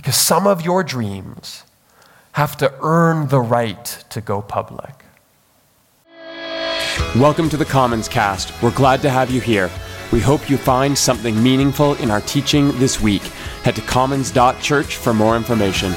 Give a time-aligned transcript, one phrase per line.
[0.00, 1.64] because some of your dreams
[2.32, 5.04] have to earn the right to go public.
[7.16, 8.62] Welcome to the Commons Cast.
[8.62, 9.68] We're glad to have you here.
[10.10, 13.20] We hope you find something meaningful in our teaching this week.
[13.62, 15.92] Head to commons.church for more information.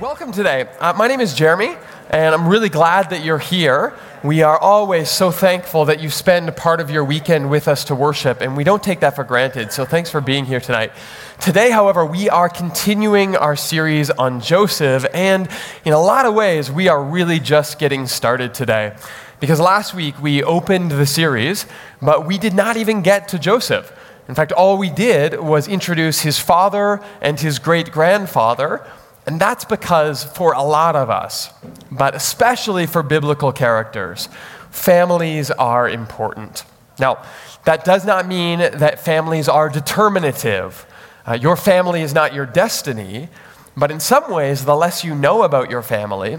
[0.00, 0.68] Welcome today.
[0.80, 1.76] Uh, my name is Jeremy,
[2.12, 3.94] and I'm really glad that you're here.
[4.22, 7.94] We are always so thankful that you spend part of your weekend with us to
[7.94, 9.72] worship, and we don't take that for granted.
[9.72, 10.92] So thanks for being here tonight.
[11.40, 15.48] Today, however, we are continuing our series on Joseph, and
[15.86, 18.94] in a lot of ways, we are really just getting started today.
[19.40, 21.64] Because last week we opened the series,
[22.02, 23.90] but we did not even get to Joseph.
[24.28, 28.86] In fact, all we did was introduce his father and his great grandfather
[29.26, 31.50] and that's because for a lot of us,
[31.90, 34.28] but especially for biblical characters,
[34.70, 36.64] families are important.
[36.98, 37.22] Now,
[37.64, 40.86] that does not mean that families are determinative.
[41.26, 43.28] Uh, your family is not your destiny,
[43.76, 46.38] but in some ways, the less you know about your family,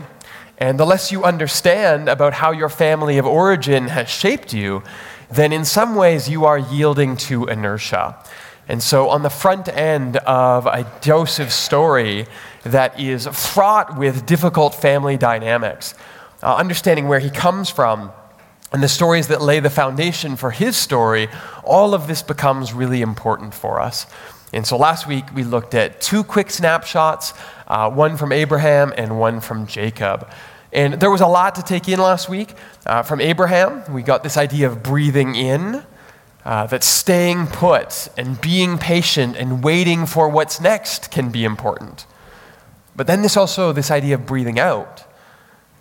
[0.57, 4.83] and the less you understand about how your family of origin has shaped you,
[5.31, 8.15] then in some ways you are yielding to inertia.
[8.67, 12.27] And so, on the front end of a Joseph story
[12.63, 15.95] that is fraught with difficult family dynamics,
[16.41, 18.11] uh, understanding where he comes from,
[18.71, 21.27] and the stories that lay the foundation for his story,
[21.63, 24.07] all of this becomes really important for us.
[24.51, 27.33] And so last week we looked at two quick snapshots,
[27.67, 30.29] uh, one from Abraham and one from Jacob.
[30.71, 32.55] And there was a lot to take in last week.
[32.85, 35.83] Uh, from Abraham, we got this idea of breathing in,
[36.45, 42.05] uh, that staying put and being patient and waiting for what's next can be important.
[42.95, 45.03] But then there's also this idea of breathing out.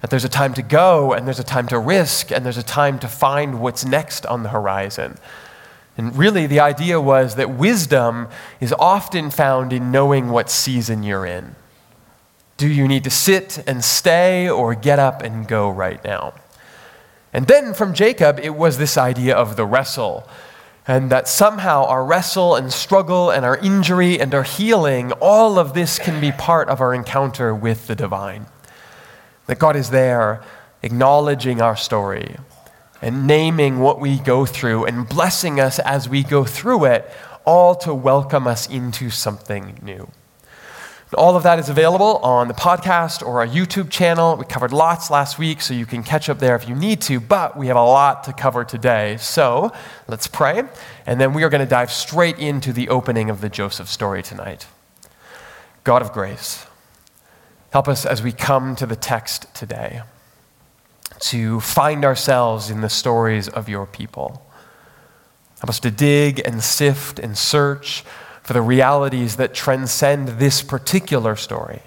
[0.00, 2.62] That there's a time to go, and there's a time to risk, and there's a
[2.62, 5.18] time to find what's next on the horizon.
[5.96, 8.28] And really, the idea was that wisdom
[8.60, 11.54] is often found in knowing what season you're in.
[12.56, 16.34] Do you need to sit and stay, or get up and go right now?
[17.32, 20.28] And then from Jacob, it was this idea of the wrestle
[20.86, 25.74] and that somehow our wrestle and struggle and our injury and our healing, all of
[25.74, 28.46] this can be part of our encounter with the divine.
[29.46, 30.42] That God is there
[30.82, 32.36] acknowledging our story
[33.00, 37.08] and naming what we go through and blessing us as we go through it,
[37.44, 40.08] all to welcome us into something new.
[41.14, 44.36] All of that is available on the podcast or our YouTube channel.
[44.36, 47.20] We covered lots last week, so you can catch up there if you need to,
[47.20, 49.18] but we have a lot to cover today.
[49.18, 49.72] So
[50.08, 50.64] let's pray,
[51.04, 54.22] and then we are going to dive straight into the opening of the Joseph story
[54.22, 54.66] tonight.
[55.84, 56.66] God of grace,
[57.72, 60.02] help us as we come to the text today
[61.20, 64.46] to find ourselves in the stories of your people.
[65.58, 68.02] Help us to dig and sift and search
[68.52, 71.82] the realities that transcend this particular story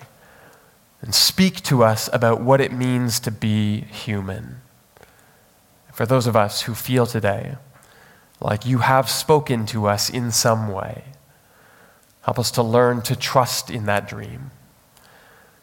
[1.01, 4.61] and speak to us about what it means to be human.
[5.93, 7.57] For those of us who feel today
[8.41, 11.03] like you have spoken to us in some way,
[12.21, 14.51] help us to learn to trust in that dream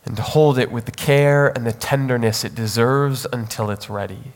[0.04, 4.32] and to hold it with the care and the tenderness it deserves until it's ready.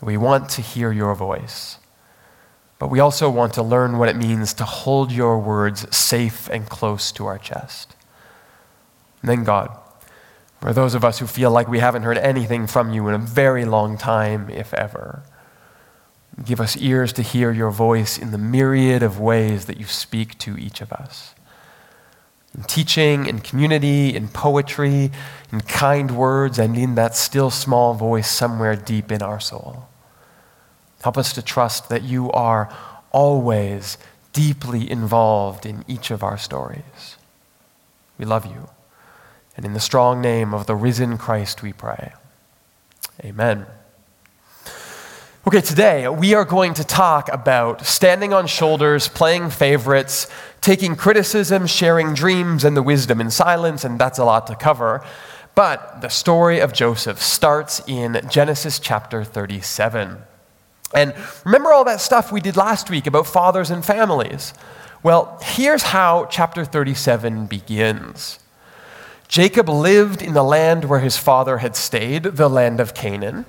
[0.00, 1.78] We want to hear your voice.
[2.78, 6.68] But we also want to learn what it means to hold your words safe and
[6.68, 7.96] close to our chest.
[9.20, 9.76] And then, God,
[10.60, 13.18] for those of us who feel like we haven't heard anything from you in a
[13.18, 15.22] very long time, if ever,
[16.44, 20.38] give us ears to hear your voice in the myriad of ways that you speak
[20.38, 21.34] to each of us.
[22.56, 25.10] In teaching, in community, in poetry,
[25.52, 29.88] in kind words, and in that still small voice somewhere deep in our soul.
[31.02, 32.72] Help us to trust that you are
[33.12, 33.98] always
[34.32, 37.16] deeply involved in each of our stories.
[38.18, 38.68] We love you.
[39.56, 42.12] And in the strong name of the risen Christ, we pray.
[43.24, 43.66] Amen.
[45.46, 50.28] Okay, today we are going to talk about standing on shoulders, playing favorites,
[50.60, 55.04] taking criticism, sharing dreams, and the wisdom in silence, and that's a lot to cover.
[55.54, 60.18] But the story of Joseph starts in Genesis chapter 37.
[60.94, 61.14] And
[61.44, 64.54] remember all that stuff we did last week about fathers and families?
[65.02, 68.38] Well, here's how chapter 37 begins.
[69.28, 73.44] Jacob lived in the land where his father had stayed, the land of Canaan.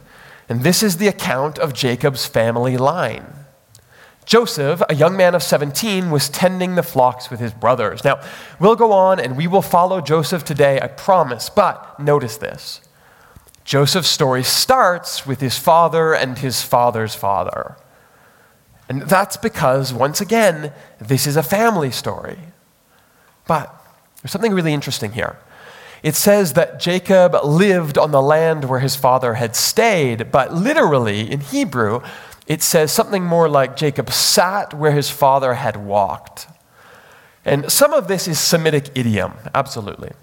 [0.49, 3.25] And this is the account of Jacob's family line.
[4.25, 8.03] Joseph, a young man of 17, was tending the flocks with his brothers.
[8.03, 8.21] Now,
[8.59, 12.81] we'll go on and we will follow Joseph today, I promise, but notice this.
[13.69, 17.77] Joseph's story starts with his father and his father's father.
[18.89, 22.39] And that's because, once again, this is a family story.
[23.45, 23.71] But
[24.23, 25.37] there's something really interesting here.
[26.01, 31.31] It says that Jacob lived on the land where his father had stayed, but literally
[31.31, 32.01] in Hebrew,
[32.47, 36.47] it says something more like Jacob sat where his father had walked.
[37.45, 40.13] And some of this is Semitic idiom, absolutely.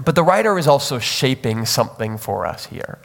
[0.00, 2.98] But the writer is also shaping something for us here.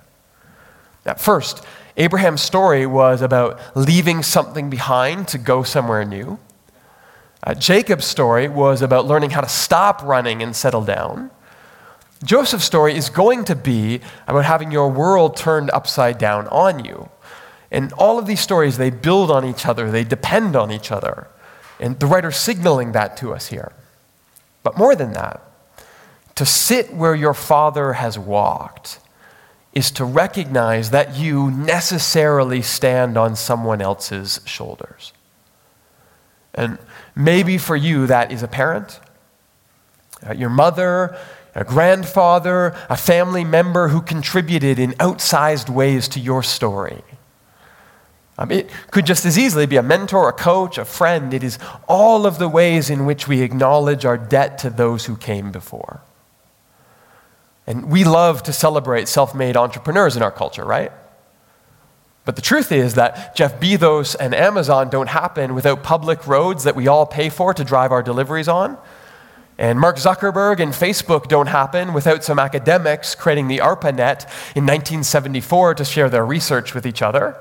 [1.06, 1.64] At first,
[1.96, 6.40] Abraham's story was about leaving something behind to go somewhere new.
[7.44, 11.32] Uh, Jacob's story was about learning how to stop running and settle down.
[12.24, 17.10] Joseph's story is going to be about having your world turned upside down on you.
[17.72, 21.28] And all of these stories, they build on each other, they depend on each other.
[21.80, 23.72] And the writer's signaling that to us here.
[24.64, 25.42] But more than that,
[26.38, 29.00] to sit where your father has walked
[29.74, 35.14] is to recognize that you necessarily stand on someone else's shoulders.
[36.54, 36.78] And
[37.16, 39.00] maybe for you, that is a parent,
[40.28, 41.18] uh, your mother,
[41.56, 47.04] a grandfather, a family member who contributed in outsized ways to your story.
[48.38, 51.34] Um, it could just as easily be a mentor, a coach, a friend.
[51.34, 51.58] It is
[51.88, 56.02] all of the ways in which we acknowledge our debt to those who came before.
[57.68, 60.92] And we love to celebrate self made entrepreneurs in our culture, right?
[62.24, 66.76] But the truth is that Jeff Bezos and Amazon don't happen without public roads that
[66.76, 68.78] we all pay for to drive our deliveries on.
[69.58, 74.26] And Mark Zuckerberg and Facebook don't happen without some academics creating the ARPANET
[74.56, 77.38] in 1974 to share their research with each other.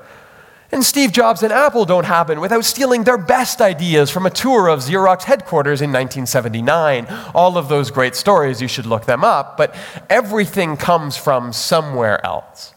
[0.71, 4.67] And Steve Jobs and Apple don't happen without stealing their best ideas from a tour
[4.67, 7.07] of Xerox headquarters in 1979.
[7.33, 9.73] All of those great stories, you should look them up, but
[10.09, 12.73] everything comes from somewhere else.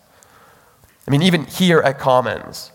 [1.07, 2.71] I mean, even here at Commons,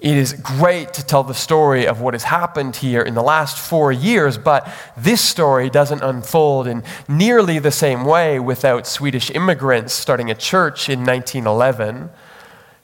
[0.00, 3.56] it is great to tell the story of what has happened here in the last
[3.56, 9.94] four years, but this story doesn't unfold in nearly the same way without Swedish immigrants
[9.94, 12.10] starting a church in 1911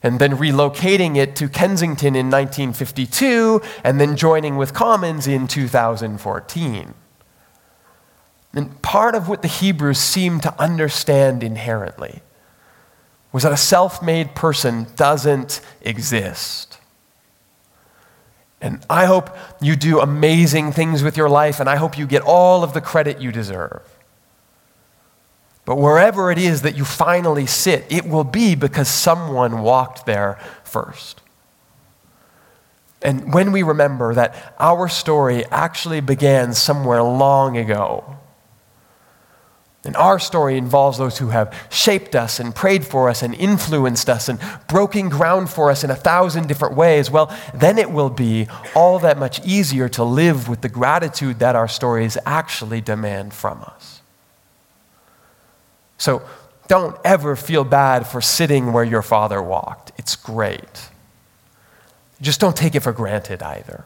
[0.03, 6.93] and then relocating it to Kensington in 1952, and then joining with Commons in 2014.
[8.53, 12.21] And part of what the Hebrews seemed to understand inherently
[13.31, 16.77] was that a self made person doesn't exist.
[18.61, 22.21] And I hope you do amazing things with your life, and I hope you get
[22.21, 23.81] all of the credit you deserve.
[25.65, 30.39] But wherever it is that you finally sit, it will be because someone walked there
[30.63, 31.21] first.
[33.01, 38.17] And when we remember that our story actually began somewhere long ago,
[39.85, 44.09] and our story involves those who have shaped us and prayed for us and influenced
[44.09, 44.39] us and
[44.69, 48.99] broken ground for us in a thousand different ways, well, then it will be all
[48.99, 53.92] that much easier to live with the gratitude that our stories actually demand from us.
[56.03, 56.21] So
[56.67, 59.93] don't ever feel bad for sitting where your father walked.
[59.97, 60.89] It's great.
[62.19, 63.85] Just don't take it for granted either.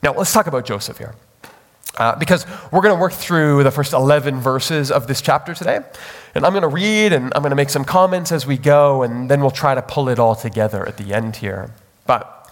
[0.00, 1.16] Now, let's talk about Joseph here.
[1.96, 5.80] Uh, because we're going to work through the first 11 verses of this chapter today.
[6.36, 9.02] And I'm going to read and I'm going to make some comments as we go,
[9.02, 11.72] and then we'll try to pull it all together at the end here.
[12.06, 12.48] But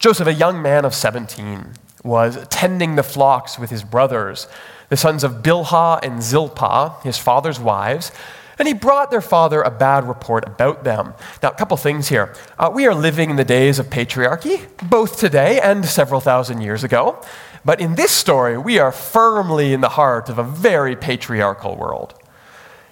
[0.00, 4.46] Joseph, a young man of 17, was tending the flocks with his brothers
[4.90, 8.10] the sons of Bilhah and Zilpah, his father's wives,
[8.58, 11.14] and he brought their father a bad report about them.
[11.42, 12.34] Now, a couple things here.
[12.58, 16.84] Uh, we are living in the days of patriarchy, both today and several thousand years
[16.84, 17.22] ago.
[17.64, 22.14] But in this story, we are firmly in the heart of a very patriarchal world.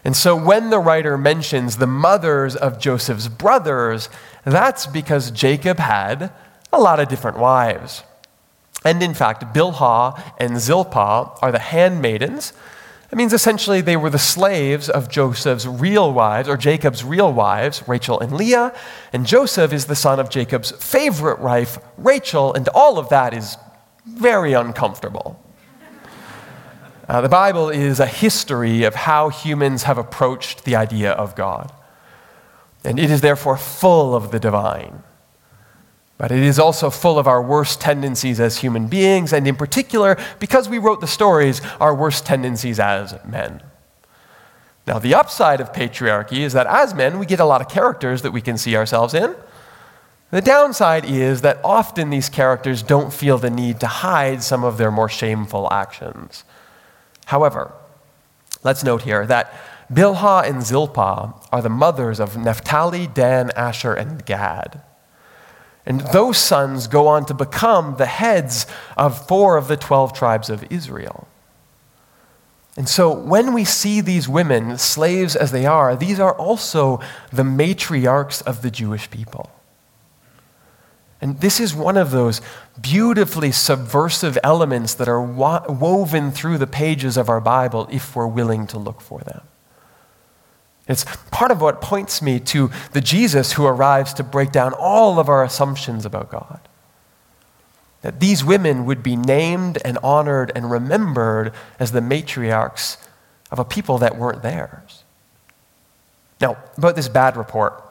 [0.05, 4.09] And so when the writer mentions the mothers of Joseph's brothers,
[4.45, 6.33] that's because Jacob had
[6.73, 8.05] a lot of different wives.
[8.89, 12.55] And in fact, Bilhah and Zilpah are the handmaidens.
[13.13, 17.87] It means essentially they were the slaves of Joseph's real wives, or Jacob's real wives,
[17.87, 18.75] Rachel and Leah.
[19.13, 23.59] And Joseph is the son of Jacob's favorite wife, Rachel, and all of that is
[24.07, 25.39] very uncomfortable.
[27.07, 31.71] Uh, the Bible is a history of how humans have approached the idea of God.
[32.85, 35.03] And it is therefore full of the divine.
[36.19, 40.19] But it is also full of our worst tendencies as human beings, and in particular,
[40.41, 43.63] because we wrote the stories, our worst tendencies as men.
[44.85, 48.23] Now, the upside of patriarchy is that as men, we get a lot of characters
[48.23, 49.37] that we can see ourselves in.
[50.31, 54.77] The downside is that often these characters don't feel the need to hide some of
[54.77, 56.43] their more shameful actions.
[57.27, 57.73] However,
[58.65, 59.55] let's note here that
[59.93, 64.83] Bilhah and Zilpah are the mothers of Naphtali, Dan, Asher, and Gad.
[65.89, 70.51] And those sons go on to become the heads of four of the 12 tribes
[70.51, 71.27] of Israel.
[72.77, 77.01] And so when we see these women, slaves as they are, these are also
[77.33, 79.51] the matriarchs of the Jewish people.
[81.23, 82.43] And this is one of those
[82.79, 88.67] beautifully subversive elements that are woven through the pages of our Bible if we're willing
[88.69, 89.41] to look for them.
[90.89, 95.21] It's part of what points me to the Jesus who arrives to break down all
[95.21, 96.61] of our assumptions about God.
[98.01, 102.97] That these women would be named and honored and remembered as the matriarchs
[103.51, 105.05] of a people that weren't theirs.
[106.41, 107.83] Now, about this bad report,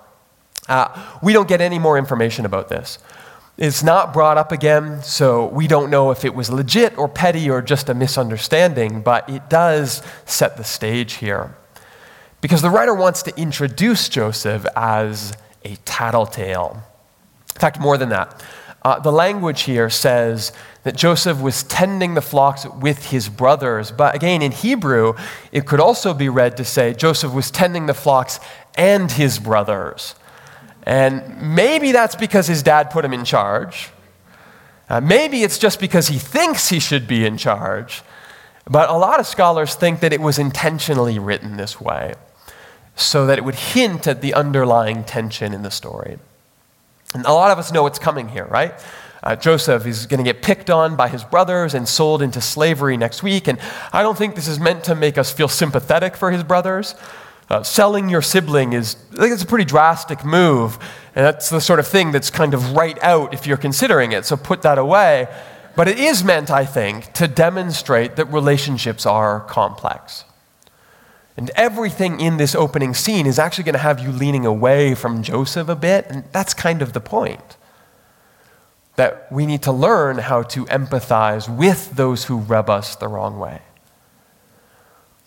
[0.67, 2.97] uh, we don't get any more information about this.
[3.57, 7.49] It's not brought up again, so we don't know if it was legit or petty
[7.49, 11.55] or just a misunderstanding, but it does set the stage here.
[12.41, 16.83] Because the writer wants to introduce Joseph as a tattletale.
[17.55, 18.43] In fact, more than that.
[18.83, 20.51] Uh, the language here says
[20.83, 23.91] that Joseph was tending the flocks with his brothers.
[23.91, 25.13] But again, in Hebrew,
[25.51, 28.39] it could also be read to say Joseph was tending the flocks
[28.75, 30.15] and his brothers.
[30.83, 33.89] And maybe that's because his dad put him in charge.
[34.87, 38.03] Uh, maybe it's just because he thinks he should be in charge.
[38.69, 42.13] But a lot of scholars think that it was intentionally written this way
[42.97, 46.17] so that it would hint at the underlying tension in the story.
[47.13, 48.73] And a lot of us know what's coming here, right?
[49.23, 52.97] Uh, Joseph is going to get picked on by his brothers and sold into slavery
[52.97, 53.47] next week.
[53.47, 53.59] And
[53.93, 56.95] I don't think this is meant to make us feel sympathetic for his brothers.
[57.49, 60.77] Uh, selling your sibling is, I think it's a pretty drastic move.
[61.15, 64.25] And that's the sort of thing that's kind of right out if you're considering it.
[64.25, 65.27] So put that away.
[65.75, 70.25] But it is meant, I think, to demonstrate that relationships are complex.
[71.37, 75.21] And everything in this opening scene is actually going to have you leaning away from
[75.21, 77.57] Joseph a bit, and that's kind of the point.
[78.95, 83.37] That we need to learn how to empathize with those who rub us the wrong
[83.37, 83.61] way.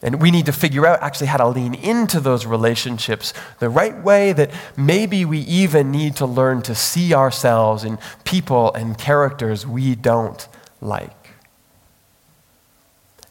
[0.03, 3.97] And we need to figure out actually how to lean into those relationships the right
[4.03, 9.65] way, that maybe we even need to learn to see ourselves in people and characters
[9.67, 10.49] we don't
[10.81, 11.20] like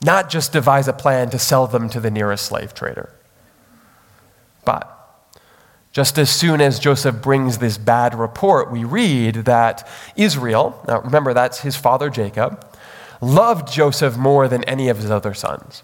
[0.04, 3.10] not just devise a plan to sell them to the nearest slave trader.
[4.66, 4.96] But
[5.92, 11.34] just as soon as Joseph brings this bad report, we read that Israel, now remember
[11.34, 12.66] that's his father Jacob,
[13.22, 15.84] loved Joseph more than any of his other sons.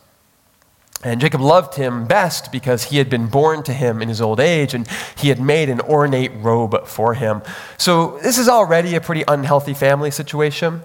[1.03, 4.39] And Jacob loved him best because he had been born to him in his old
[4.39, 7.41] age and he had made an ornate robe for him.
[7.77, 10.81] So, this is already a pretty unhealthy family situation.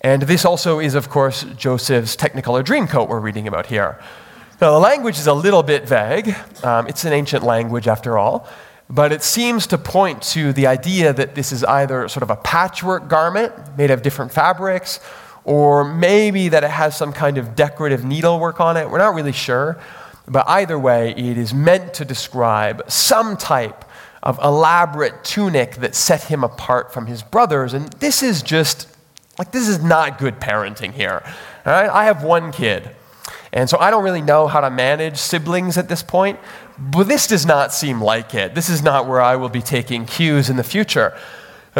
[0.00, 3.98] And this also is, of course, Joseph's Technicolor Dreamcoat we're reading about here.
[4.60, 6.34] Now, the language is a little bit vague.
[6.62, 8.48] Um, it's an ancient language, after all.
[8.90, 12.36] But it seems to point to the idea that this is either sort of a
[12.36, 15.00] patchwork garment made of different fabrics,
[15.44, 18.88] or maybe that it has some kind of decorative needlework on it.
[18.90, 19.78] We're not really sure.
[20.26, 23.84] But either way, it is meant to describe some type
[24.22, 27.74] of elaborate tunic that set him apart from his brothers.
[27.74, 28.88] And this is just
[29.38, 31.22] like, this is not good parenting here.
[31.64, 31.88] All right?
[31.88, 32.90] I have one kid.
[33.52, 36.38] And so I don't really know how to manage siblings at this point,
[36.78, 38.54] but this does not seem like it.
[38.54, 41.16] This is not where I will be taking cues in the future.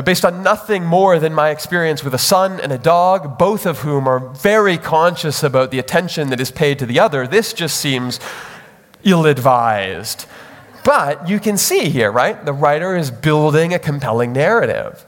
[0.05, 3.81] Based on nothing more than my experience with a son and a dog, both of
[3.81, 7.79] whom are very conscious about the attention that is paid to the other, this just
[7.81, 8.21] seems
[9.03, 10.27] ill advised.
[10.85, 12.45] But you can see here, right?
[12.45, 15.05] The writer is building a compelling narrative.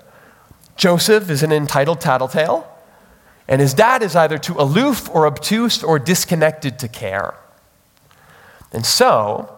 [0.81, 2.67] Joseph is an entitled tattletale,
[3.47, 7.35] and his dad is either too aloof or obtuse or disconnected to care.
[8.73, 9.55] And so,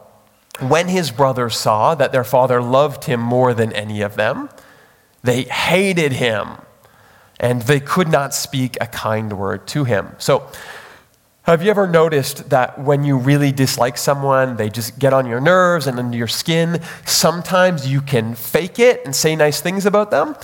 [0.58, 4.48] when his brothers saw that their father loved him more than any of them,
[5.22, 6.56] they hated him
[7.38, 10.16] and they could not speak a kind word to him.
[10.18, 10.50] So,
[11.42, 15.40] have you ever noticed that when you really dislike someone, they just get on your
[15.40, 16.82] nerves and under your skin?
[17.06, 20.34] Sometimes you can fake it and say nice things about them,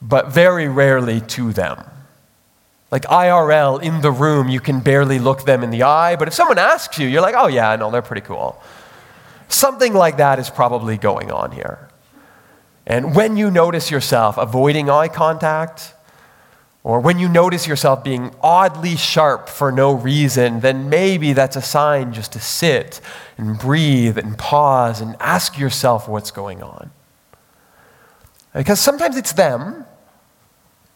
[0.00, 1.84] but very rarely to them.
[2.90, 6.34] Like IRL in the room, you can barely look them in the eye, but if
[6.34, 8.60] someone asks you, you're like, oh yeah, no, they're pretty cool.
[9.48, 11.88] Something like that is probably going on here.
[12.86, 15.94] And when you notice yourself avoiding eye contact,
[16.82, 21.60] or when you notice yourself being oddly sharp for no reason, then maybe that's a
[21.60, 23.02] sign just to sit
[23.36, 26.90] and breathe and pause and ask yourself what's going on.
[28.58, 29.86] Because sometimes it's them,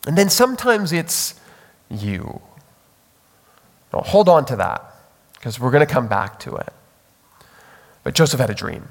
[0.04, 1.37] and then sometimes it's
[1.88, 2.40] you.
[3.92, 4.83] Now, hold on to that,
[5.35, 6.73] because we're going to come back to it.
[8.02, 8.88] But Joseph had a dream.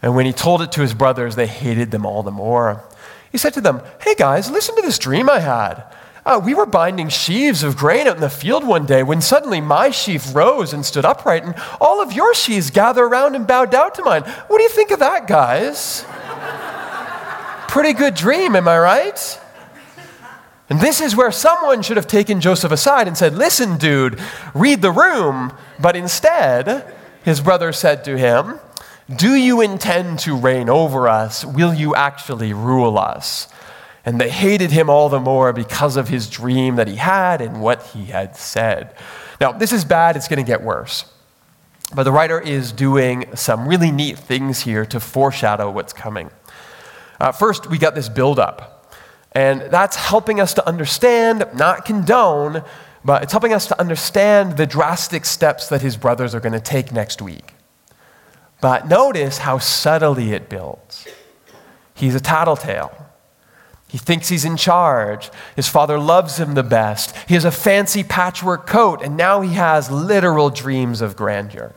[0.00, 2.82] And when he told it to his brothers, they hated them all the more.
[3.30, 5.84] He said to them, Hey guys, listen to this dream I had.
[6.24, 9.60] Uh, we were binding sheaves of grain out in the field one day when suddenly
[9.60, 13.70] my sheaf rose and stood upright, and all of your sheaves gathered around and bowed
[13.70, 14.22] down to mine.
[14.22, 16.06] What do you think of that, guys?
[17.74, 19.40] Pretty good dream, am I right?
[20.70, 24.20] And this is where someone should have taken Joseph aside and said, Listen, dude,
[24.54, 25.52] read the room.
[25.80, 28.60] But instead, his brother said to him,
[29.12, 31.44] Do you intend to reign over us?
[31.44, 33.48] Will you actually rule us?
[34.04, 37.60] And they hated him all the more because of his dream that he had and
[37.60, 38.94] what he had said.
[39.40, 41.12] Now, this is bad, it's going to get worse.
[41.92, 46.30] But the writer is doing some really neat things here to foreshadow what's coming.
[47.20, 48.94] Uh, first, we got this buildup.
[49.32, 52.62] And that's helping us to understand, not condone,
[53.04, 56.60] but it's helping us to understand the drastic steps that his brothers are going to
[56.60, 57.54] take next week.
[58.60, 61.06] But notice how subtly it builds.
[61.94, 63.04] He's a tattletale.
[63.88, 65.30] He thinks he's in charge.
[65.54, 67.14] His father loves him the best.
[67.28, 71.74] He has a fancy patchwork coat, and now he has literal dreams of grandeur.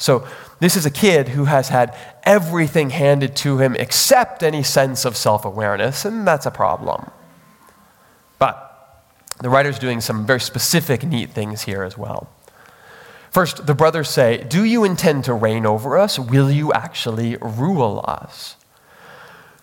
[0.00, 0.26] So,
[0.60, 5.14] this is a kid who has had everything handed to him except any sense of
[5.14, 7.10] self awareness, and that's a problem.
[8.38, 8.66] But
[9.40, 12.30] the writer's doing some very specific, neat things here as well.
[13.30, 16.18] First, the brothers say, Do you intend to reign over us?
[16.18, 18.56] Will you actually rule us?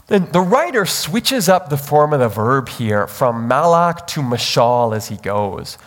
[0.05, 4.95] Then the writer switches up the form of the verb here from malak to mashal
[4.95, 5.79] as he goes.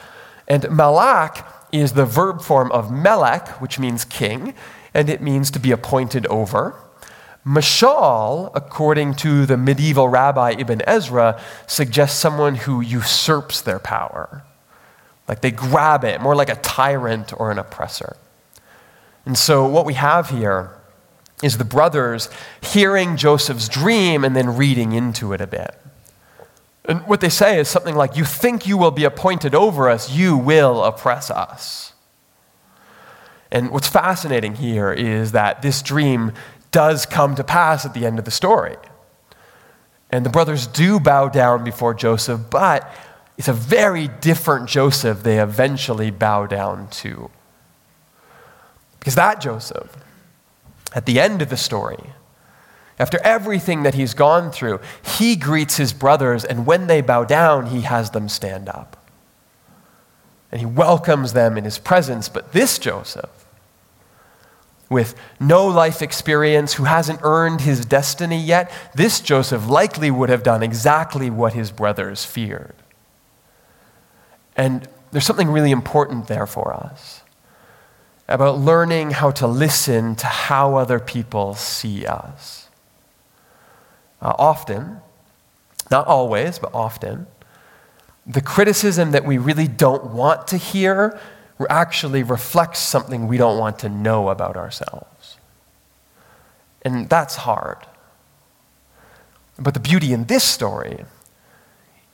[0.49, 4.55] And malak is the verb form of melek, which means king,
[4.93, 6.75] and it means to be appointed over.
[7.47, 14.45] Mashal, according to the medieval rabbi Ibn Ezra, suggests someone who usurps their power.
[15.27, 18.17] Like they grab it, more like a tyrant or an oppressor.
[19.25, 20.71] And so what we have here
[21.43, 22.29] is the brothers
[22.61, 25.75] hearing Joseph's dream and then reading into it a bit.
[26.91, 30.11] And what they say is something like, You think you will be appointed over us,
[30.11, 31.93] you will oppress us.
[33.53, 36.33] And what's fascinating here is that this dream
[36.73, 38.75] does come to pass at the end of the story.
[40.11, 42.93] And the brothers do bow down before Joseph, but
[43.39, 47.31] it's a very different Joseph they eventually bow down to.
[48.99, 49.97] Because that Joseph,
[50.93, 52.03] at the end of the story,
[53.01, 54.79] after everything that he's gone through,
[55.17, 58.99] he greets his brothers, and when they bow down, he has them stand up.
[60.53, 62.29] And he welcomes them in his presence.
[62.29, 63.47] But this Joseph,
[64.91, 70.43] with no life experience, who hasn't earned his destiny yet, this Joseph likely would have
[70.43, 72.75] done exactly what his brothers feared.
[74.55, 77.23] And there's something really important there for us
[78.29, 82.60] about learning how to listen to how other people see us.
[84.21, 85.01] Uh, often,
[85.91, 87.27] not always, but often,
[88.27, 91.19] the criticism that we really don't want to hear
[91.69, 95.37] actually reflects something we don't want to know about ourselves.
[96.83, 97.79] And that's hard.
[99.59, 101.05] But the beauty in this story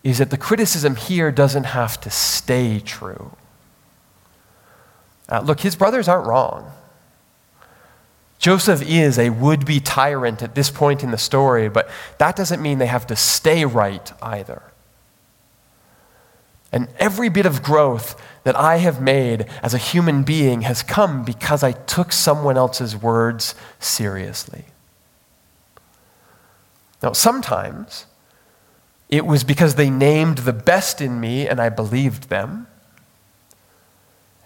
[0.03, 3.37] is that the criticism here doesn't have to stay true.
[5.29, 6.73] Uh, look, his brothers aren't wrong.
[8.39, 12.63] Joseph is a would be tyrant at this point in the story, but that doesn't
[12.63, 14.63] mean they have to stay right either.
[16.73, 21.25] And every bit of growth that I have made as a human being has come
[21.25, 24.67] because I took someone else's words seriously.
[27.03, 28.07] Now, sometimes
[29.09, 32.67] it was because they named the best in me and I believed them.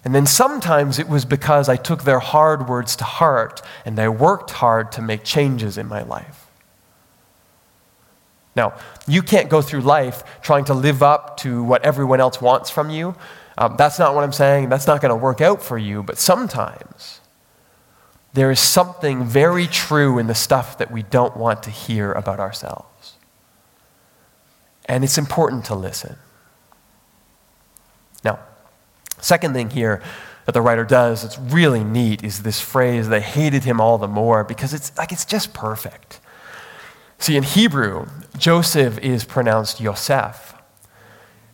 [0.04, 4.08] And then sometimes it was because I took their hard words to heart and I
[4.08, 6.46] worked hard to make changes in my life.
[8.56, 8.74] Now,
[9.06, 12.90] you can't go through life trying to live up to what everyone else wants from
[12.90, 13.14] you.
[13.56, 14.70] Um, that's not what I'm saying.
[14.70, 16.02] That's not going to work out for you.
[16.02, 17.20] But sometimes
[18.32, 22.40] there is something very true in the stuff that we don't want to hear about
[22.40, 23.14] ourselves.
[24.86, 26.16] And it's important to listen.
[28.24, 28.40] Now,
[29.20, 30.02] Second thing here
[30.46, 34.08] that the writer does that's really neat is this phrase, they hated him all the
[34.08, 36.20] more, because it's like it's just perfect.
[37.18, 38.06] See, in Hebrew,
[38.38, 40.54] Joseph is pronounced Yosef.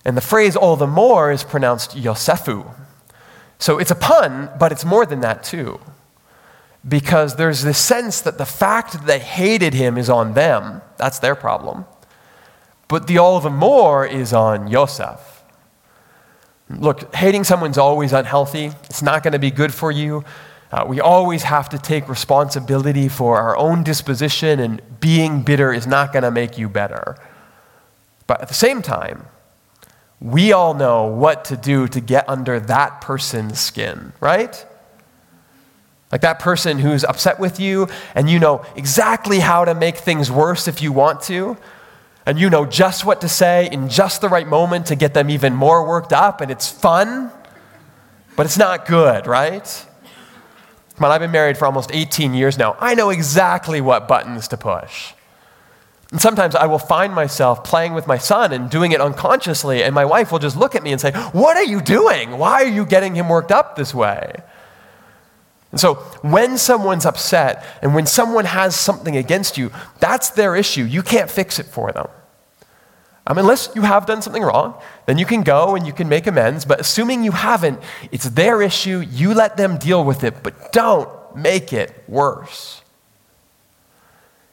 [0.05, 2.73] And the phrase all the more is pronounced Yosefu.
[3.59, 5.81] So it's a pun, but it's more than that too.
[6.87, 11.19] Because there's this sense that the fact that they hated him is on them, that's
[11.19, 11.87] their problem.
[12.87, 15.36] But the all the more is on Yosef.
[16.69, 18.73] Look, hating someone's always unhealthy.
[18.85, 20.25] It's not going to be good for you.
[20.73, 25.87] Uh, we always have to take responsibility for our own disposition, and being bitter is
[25.87, 27.17] not going to make you better.
[28.27, 29.27] But at the same time,
[30.21, 34.67] we all know what to do to get under that person's skin, right?
[36.11, 40.31] Like that person who's upset with you, and you know exactly how to make things
[40.31, 41.57] worse if you want to,
[42.27, 45.31] and you know just what to say in just the right moment to get them
[45.31, 47.31] even more worked up, and it's fun,
[48.35, 49.87] but it's not good, right?
[50.97, 52.77] Come on, I've been married for almost 18 years now.
[52.81, 55.13] I know exactly what buttons to push.
[56.11, 59.95] And sometimes I will find myself playing with my son and doing it unconsciously, and
[59.95, 62.39] my wife will just look at me and say, What are you doing?
[62.39, 64.43] Why are you getting him worked up this way?
[65.73, 70.85] And so, when someone's upset and when someone has something against you, that's their issue.
[70.85, 72.09] You can't fix it for them.
[73.27, 76.27] Um, unless you have done something wrong, then you can go and you can make
[76.27, 76.65] amends.
[76.65, 77.81] But assuming you haven't,
[78.13, 79.01] it's their issue.
[79.01, 82.83] You let them deal with it, but don't make it worse.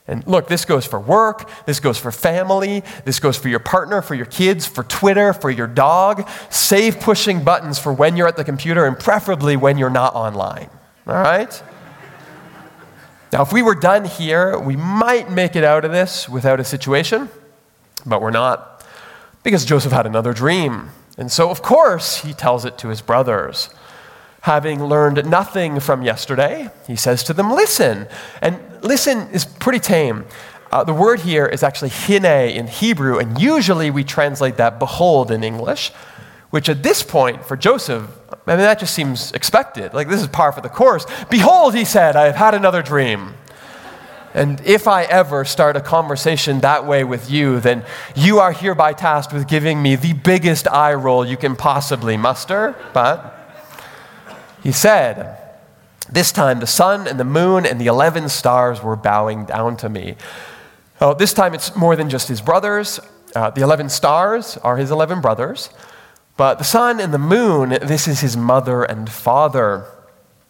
[0.05, 4.01] And look, this goes for work, this goes for family, this goes for your partner,
[4.01, 6.27] for your kids, for Twitter, for your dog.
[6.49, 10.69] Save pushing buttons for when you're at the computer and preferably when you're not online.
[11.07, 11.63] All right?
[13.31, 16.65] Now, if we were done here, we might make it out of this without a
[16.65, 17.29] situation,
[18.05, 18.85] but we're not.
[19.43, 20.89] Because Joseph had another dream.
[21.17, 23.69] And so, of course, he tells it to his brothers.
[24.41, 28.07] Having learned nothing from yesterday, he says to them, Listen.
[28.41, 30.25] And listen is pretty tame.
[30.71, 35.29] Uh, the word here is actually hine in Hebrew, and usually we translate that behold
[35.29, 35.91] in English,
[36.49, 38.09] which at this point for Joseph,
[38.47, 39.93] I mean, that just seems expected.
[39.93, 41.05] Like, this is par for the course.
[41.29, 43.35] Behold, he said, I have had another dream.
[44.33, 48.93] And if I ever start a conversation that way with you, then you are hereby
[48.93, 52.75] tasked with giving me the biggest eye roll you can possibly muster.
[52.93, 53.39] But
[54.63, 55.37] he said,
[56.11, 59.89] This time the sun and the moon and the 11 stars were bowing down to
[59.89, 60.15] me.
[60.99, 62.99] Oh, this time it's more than just his brothers.
[63.35, 65.69] Uh, the 11 stars are his 11 brothers.
[66.37, 69.85] But the sun and the moon, this is his mother and father.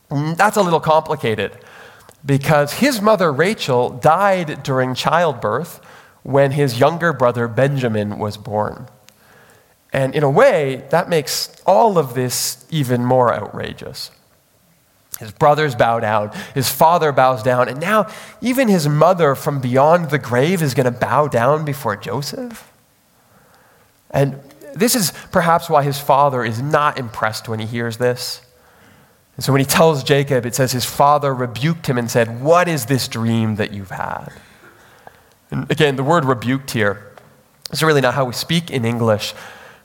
[0.10, 1.58] Mm, that's a little complicated
[2.26, 5.82] because his mother Rachel died during childbirth
[6.24, 8.88] when his younger brother Benjamin was born.
[9.92, 14.10] And in a way, that makes all of this even more outrageous.
[15.20, 18.08] His brothers bow down, his father bows down, and now
[18.42, 22.72] even his mother from beyond the grave is going to bow down before Joseph.
[24.10, 24.40] And
[24.74, 28.42] this is perhaps why his father is not impressed when he hears this.
[29.36, 32.68] And so when he tells Jacob, it says his father rebuked him and said, What
[32.68, 34.30] is this dream that you've had?
[35.50, 37.12] And again, the word rebuked here
[37.72, 39.34] is really not how we speak in English.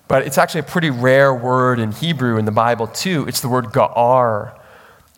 [0.07, 3.27] But it's actually a pretty rare word in Hebrew in the Bible, too.
[3.29, 4.59] It's the word ga'ar.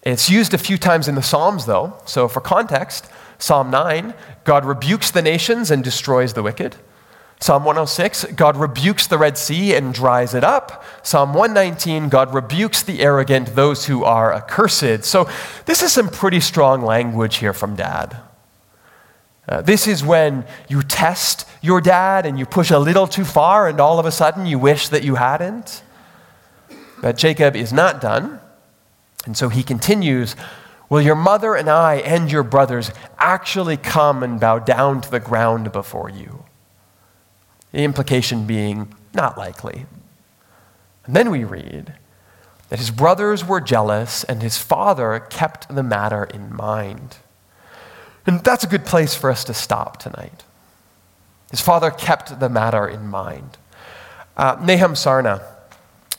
[0.02, 1.94] It's used a few times in the Psalms, though.
[2.06, 4.14] So, for context, Psalm 9,
[4.44, 6.76] God rebukes the nations and destroys the wicked.
[7.40, 10.84] Psalm 106, God rebukes the Red Sea and dries it up.
[11.02, 15.04] Psalm 119, God rebukes the arrogant, those who are accursed.
[15.04, 15.26] So,
[15.64, 18.18] this is some pretty strong language here from Dad.
[19.48, 23.68] Uh, this is when you test your dad and you push a little too far,
[23.68, 25.82] and all of a sudden you wish that you hadn't.
[27.00, 28.38] But Jacob is not done.
[29.24, 30.36] And so he continues
[30.90, 35.20] Will your mother and I and your brothers actually come and bow down to the
[35.20, 36.44] ground before you?
[37.72, 39.86] The implication being not likely.
[41.06, 41.94] And then we read
[42.68, 47.16] that his brothers were jealous and his father kept the matter in mind.
[48.26, 50.44] And that's a good place for us to stop tonight.
[51.50, 53.58] His father kept the matter in mind.
[54.36, 55.42] Uh, Nahum Sarna,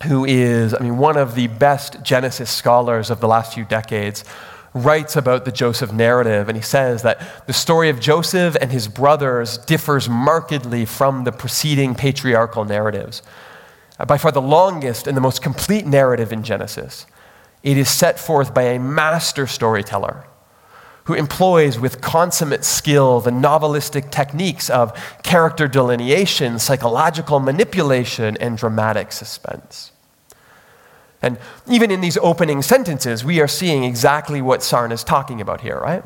[0.04, 4.26] who is, I mean, one of the best Genesis scholars of the last few decades,
[4.74, 8.88] writes about the Joseph narrative, and he says that the story of Joseph and his
[8.88, 13.22] brothers differs markedly from the preceding patriarchal narratives.
[14.00, 17.06] Uh, by far the longest and the most complete narrative in Genesis,
[17.64, 20.26] it is set forth by a master storyteller
[21.06, 29.12] who employs with consummate skill the novelistic techniques of character delineation, psychological manipulation, and dramatic
[29.12, 29.92] suspense.
[31.22, 35.62] And even in these opening sentences, we are seeing exactly what Sarna is talking about
[35.62, 36.04] here, right?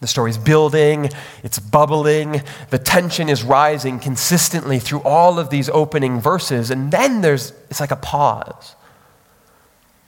[0.00, 1.08] The story's building,
[1.42, 7.22] it's bubbling, the tension is rising consistently through all of these opening verses, and then
[7.22, 8.76] there's, it's like a pause.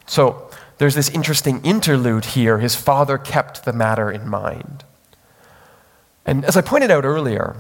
[0.07, 2.59] So, there's this interesting interlude here.
[2.59, 4.85] His father kept the matter in mind.
[6.27, 7.57] And as I pointed out earlier,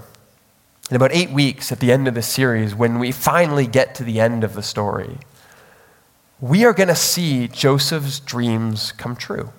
[0.90, 4.04] in about eight weeks at the end of the series, when we finally get to
[4.04, 5.18] the end of the story,
[6.40, 9.52] we are going to see Joseph's dreams come true.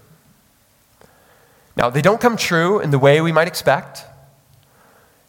[1.75, 4.03] Now, they don't come true in the way we might expect,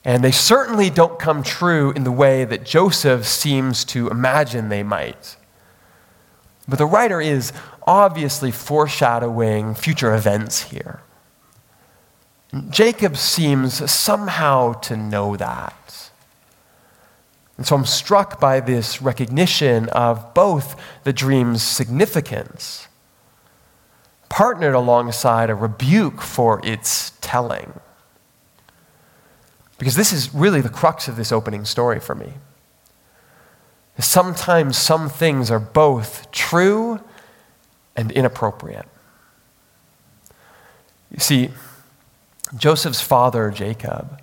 [0.05, 4.83] and they certainly don't come true in the way that Joseph seems to imagine they
[4.83, 5.37] might.
[6.67, 7.53] But the writer is
[7.87, 11.01] obviously foreshadowing future events here.
[12.71, 16.08] Jacob seems somehow to know that.
[17.59, 22.87] And so I'm struck by this recognition of both the dream's significance,
[24.29, 27.81] partnered alongside a rebuke for its telling.
[29.77, 32.35] Because this is really the crux of this opening story for me.
[33.99, 37.01] Sometimes some things are both true
[37.97, 38.87] and inappropriate.
[41.11, 41.51] You see,
[42.57, 44.21] Joseph's father, Jacob,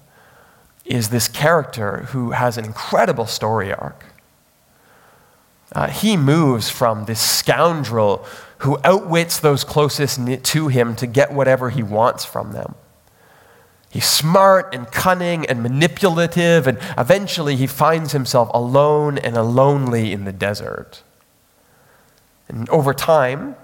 [0.86, 4.06] is this character who has an incredible story arc.
[5.72, 8.26] Uh, he moves from this scoundrel
[8.60, 12.76] who outwits those closest to him to get whatever he wants from them.
[13.90, 20.26] He's smart and cunning and manipulative, and eventually he finds himself alone and lonely in
[20.26, 21.02] the desert.
[22.48, 23.56] And over time,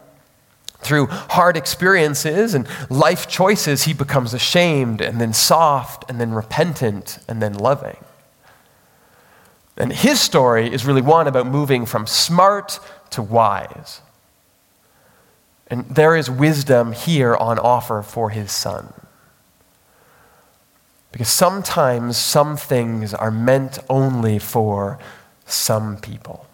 [0.81, 7.19] through hard experiences and life choices, he becomes ashamed and then soft and then repentant
[7.27, 7.97] and then loving.
[9.77, 12.79] And his story is really one about moving from smart
[13.11, 14.01] to wise.
[15.67, 18.93] And there is wisdom here on offer for his son.
[21.11, 24.99] Because sometimes some things are meant only for
[25.45, 26.45] some people.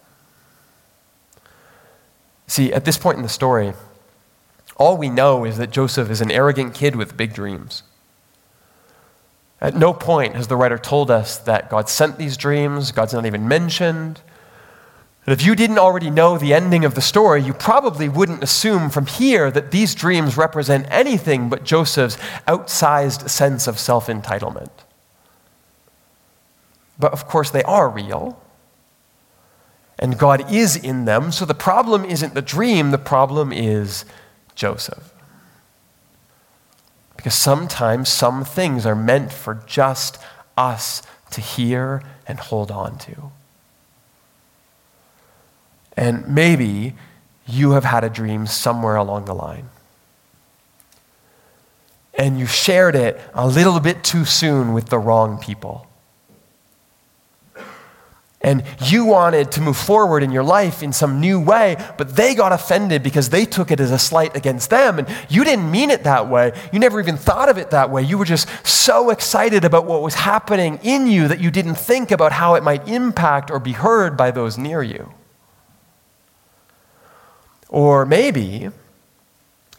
[2.48, 3.74] See, at this point in the story,
[4.78, 7.84] all we know is that Joseph is an arrogant kid with big dreams.
[9.60, 13.26] At no point has the writer told us that God sent these dreams, God's not
[13.26, 14.22] even mentioned.
[15.26, 18.90] And if you didn't already know the ending of the story, you probably wouldn't assume
[18.90, 24.70] from here that these dreams represent anything but Joseph's outsized sense of self entitlement.
[27.00, 28.42] But of course, they are real.
[30.00, 34.06] And God is in them, so the problem isn't the dream, the problem is
[34.58, 35.14] Joseph.
[37.16, 40.18] Because sometimes some things are meant for just
[40.58, 43.32] us to hear and hold on to.
[45.96, 46.96] And maybe
[47.48, 49.70] you have had a dream somewhere along the line.
[52.14, 55.87] And you shared it a little bit too soon with the wrong people
[58.42, 62.36] and you wanted to move forward in your life in some new way, but they
[62.36, 65.00] got offended because they took it as a slight against them.
[65.00, 66.54] And you didn't mean it that way.
[66.72, 68.04] You never even thought of it that way.
[68.04, 72.12] You were just so excited about what was happening in you that you didn't think
[72.12, 75.12] about how it might impact or be heard by those near you.
[77.70, 78.70] Or maybe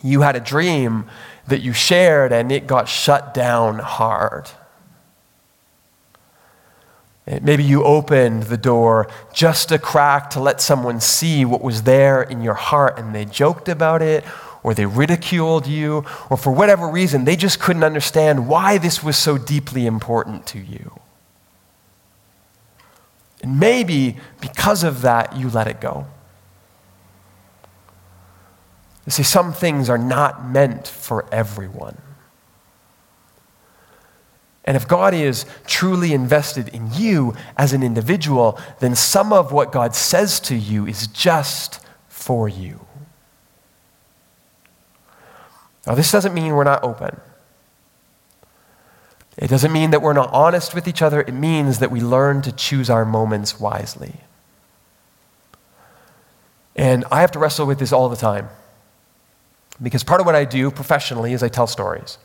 [0.03, 1.07] you had a dream
[1.47, 4.51] that you shared and it got shut down hard.
[7.29, 11.83] Eh, maybe you opened the door just a crack to let someone see what was
[11.83, 14.25] there in your heart and they joked about it
[14.63, 19.17] or they ridiculed you or for whatever reason they just couldn't understand why this was
[19.17, 20.99] so deeply important to you.
[23.43, 26.07] And maybe because of that you let it go.
[29.05, 31.99] You see, some things are not meant for everyone.
[34.69, 39.73] And if God is truly invested in you as an individual, then some of what
[39.73, 42.79] God says to you is just for you.
[45.87, 47.19] Now, this doesn't mean we're not open.
[49.39, 51.23] It doesn't mean that we're not honest with each other.
[51.23, 54.17] It means that we learn to choose our moments wisely.
[56.77, 58.51] And I have to wrestle with this all the time.
[59.83, 62.19] Because part of what I do professionally is I tell stories.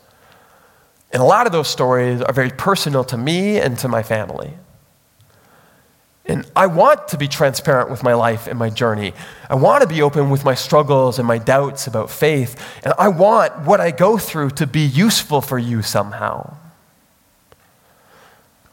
[1.14, 4.52] And a lot of those stories are very personal to me and to my family.
[6.26, 9.12] And I want to be transparent with my life and my journey.
[9.48, 12.60] I want to be open with my struggles and my doubts about faith.
[12.82, 16.56] And I want what I go through to be useful for you somehow.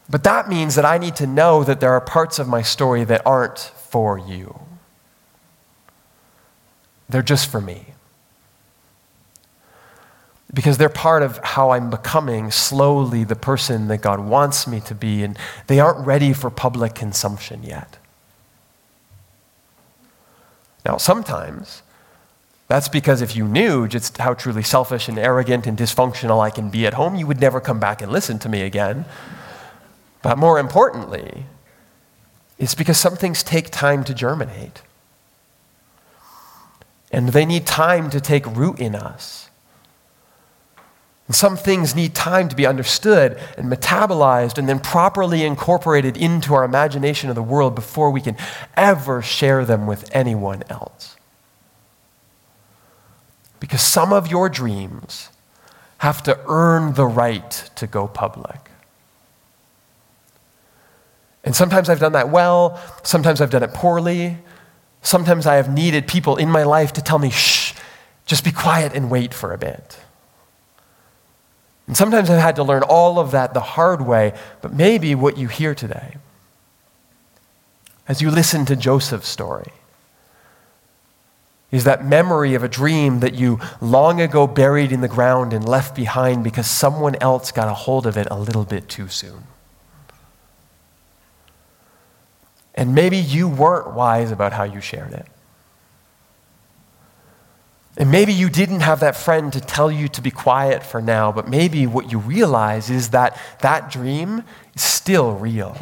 [0.10, 3.04] But that means that I need to know that there are parts of my story
[3.04, 4.60] that aren't for you,
[7.08, 7.91] they're just for me
[10.54, 14.96] because they're part of how I'm becoming slowly the person that God wants me to
[14.96, 15.38] be, and
[15.68, 17.98] they aren't ready for public consumption yet.
[20.86, 21.84] Now, sometimes
[22.68, 26.70] that's because if you knew just how truly selfish and arrogant and dysfunctional I can
[26.70, 29.06] be at home, you would never come back and listen to me again.
[30.22, 31.46] But more importantly,
[32.58, 34.82] it's because some things take time to germinate.
[37.12, 39.50] And they need time to take root in us.
[41.32, 46.54] And some things need time to be understood and metabolized and then properly incorporated into
[46.54, 48.36] our imagination of the world before we can
[48.76, 51.16] ever share them with anyone else.
[53.62, 55.30] Because some of your dreams
[56.00, 58.70] have to earn the right to go public.
[61.46, 64.38] And sometimes I've done that well, sometimes I've done it poorly.
[65.02, 67.74] Sometimes I have needed people in my life to tell me, shh,
[68.26, 69.98] just be quiet and wait for a bit.
[71.88, 75.38] And sometimes I've had to learn all of that the hard way, but maybe what
[75.38, 76.16] you hear today,
[78.08, 79.72] as you listen to Joseph's story,
[81.72, 85.68] is that memory of a dream that you long ago buried in the ground and
[85.68, 89.44] left behind because someone else got a hold of it a little bit too soon.
[92.76, 95.28] And maybe you weren't wise about how you shared it.
[98.02, 101.32] And maybe you didn't have that friend to tell you to be quiet for now,
[101.32, 105.78] but maybe what you realize is that that dream is still real.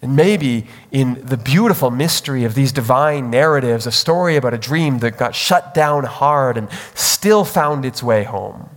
[0.00, 5.00] And maybe in the beautiful mystery of these divine narratives, a story about a dream
[5.00, 8.70] that got shut down hard and still found its way home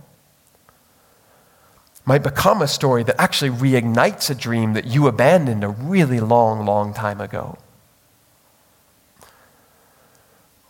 [2.04, 6.66] might become a story that actually reignites a dream that you abandoned a really long,
[6.66, 7.56] long time ago.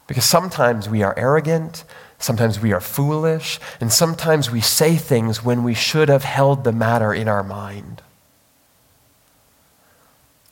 [0.07, 1.85] Because sometimes we are arrogant,
[2.19, 6.73] sometimes we are foolish, and sometimes we say things when we should have held the
[6.73, 8.03] matter in our mind.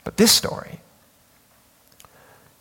[0.04, 0.80] But this story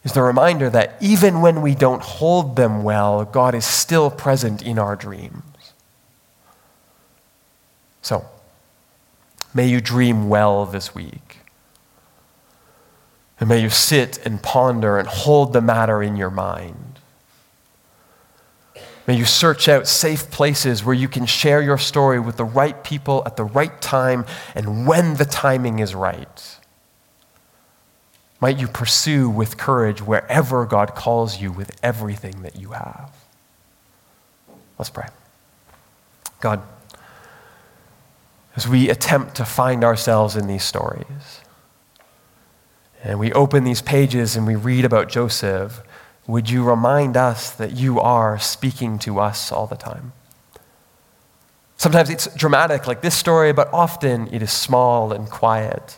[0.03, 4.61] is the reminder that even when we don't hold them well, God is still present
[4.61, 5.43] in our dreams.
[8.01, 8.25] So,
[9.53, 11.40] may you dream well this week.
[13.41, 16.99] And may you sit and ponder and hold the matter in your mind.
[19.07, 22.83] May you search out safe places where you can share your story with the right
[22.83, 26.59] people at the right time and when the timing is right.
[28.39, 33.11] Might you pursue with courage wherever God calls you with everything that you have.
[34.77, 35.07] Let's pray.
[36.39, 36.61] God,
[38.55, 41.41] as we attempt to find ourselves in these stories,
[43.03, 45.81] and we open these pages and we read about Joseph,
[46.27, 50.13] would you remind us that you are speaking to us all the time?
[51.77, 55.97] Sometimes it's dramatic, like this story, but often it is small and quiet.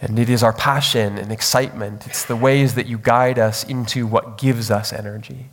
[0.00, 2.06] And it is our passion and excitement.
[2.06, 5.46] It's the ways that you guide us into what gives us energy.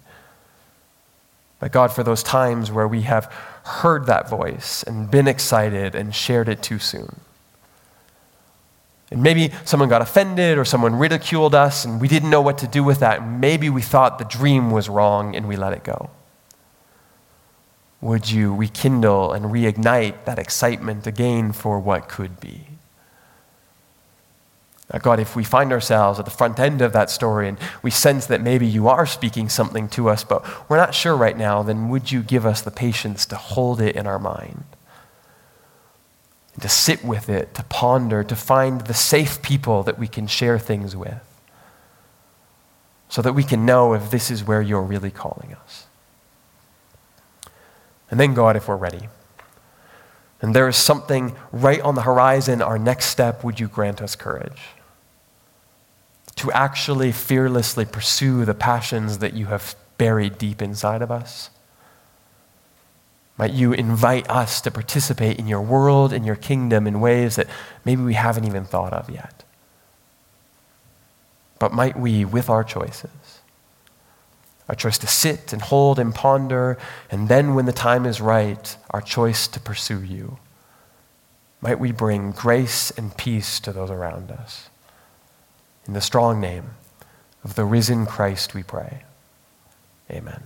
[1.60, 3.25] But God, for those times where we have
[3.63, 7.21] heard that voice and been excited and shared it too soon.
[9.11, 12.67] And maybe someone got offended or someone ridiculed us and we didn't know what to
[12.67, 13.27] do with that.
[13.27, 16.09] Maybe we thought the dream was wrong and we let it go.
[18.01, 22.67] Would you rekindle and reignite that excitement again for what could be?
[24.93, 27.89] Now, God, if we find ourselves at the front end of that story and we
[27.89, 31.63] sense that maybe you are speaking something to us, but we're not sure right now,
[31.63, 34.63] then would you give us the patience to hold it in our mind?
[36.61, 40.57] To sit with it, to ponder, to find the safe people that we can share
[40.57, 41.21] things with,
[43.09, 45.87] so that we can know if this is where you're really calling us.
[48.09, 49.09] And then, God, if we're ready,
[50.41, 54.15] and there is something right on the horizon, our next step, would you grant us
[54.15, 54.61] courage
[56.35, 61.49] to actually fearlessly pursue the passions that you have buried deep inside of us?
[63.38, 67.48] Might you invite us to participate in your world and your kingdom in ways that
[67.84, 69.43] maybe we haven't even thought of yet?
[71.60, 73.39] But might we, with our choices,
[74.67, 76.78] our choice to sit and hold and ponder,
[77.12, 80.39] and then when the time is right, our choice to pursue you,
[81.62, 84.69] might we bring grace and peace to those around us.
[85.88, 86.71] In the strong name
[87.43, 89.04] of the risen Christ, we pray.
[90.10, 90.44] Amen.